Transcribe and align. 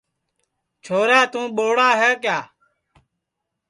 چھورا 0.83 1.19
توں 1.31 1.47
ٻوڑ 1.55 1.75
ہے 1.99 2.11
کیا 2.23 2.39